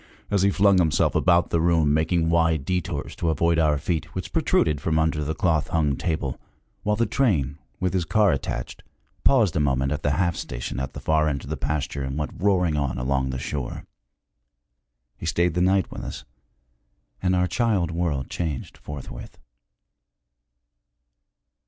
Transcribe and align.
as 0.31 0.41
he 0.41 0.49
flung 0.49 0.79
himself 0.79 1.13
about 1.13 1.51
the 1.51 1.61
room, 1.61 1.93
making 1.93 2.27
wide 2.27 2.65
détours 2.65 3.13
to 3.15 3.29
avoid 3.29 3.59
our 3.59 3.77
feet, 3.77 4.15
which 4.15 4.33
protruded 4.33 4.81
from 4.81 4.97
under 4.97 5.23
the 5.23 5.35
cloth 5.35 5.67
hung 5.67 5.95
table, 5.95 6.41
while 6.81 6.95
the 6.95 7.05
train, 7.05 7.59
with 7.79 7.93
his 7.93 8.03
car 8.03 8.31
attached, 8.31 8.81
paused 9.23 9.55
a 9.55 9.59
moment 9.59 9.91
at 9.91 10.01
the 10.01 10.13
'half 10.13 10.35
station' 10.35 10.79
at 10.79 10.93
the 10.93 10.99
far 10.99 11.27
end 11.27 11.43
of 11.43 11.51
the 11.51 11.55
pasture 11.55 12.01
and 12.01 12.17
went 12.17 12.31
roaring 12.39 12.75
on 12.75 12.97
along 12.97 13.29
the 13.29 13.37
shore. 13.37 13.85
He 15.17 15.27
stayed 15.27 15.53
the 15.53 15.61
night 15.61 15.91
with 15.91 16.01
us, 16.01 16.25
and 17.21 17.35
our 17.35 17.45
child 17.45 17.91
world 17.91 18.27
changed 18.27 18.77
forthwith. 18.79 19.37